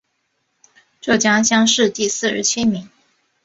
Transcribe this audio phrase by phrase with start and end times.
[0.99, 2.89] 浙江乡试第四十七名。